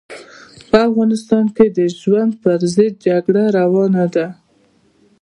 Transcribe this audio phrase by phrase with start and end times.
[0.69, 4.27] په افغانستان کې د ژوند پر ضد جګړه روانه ده.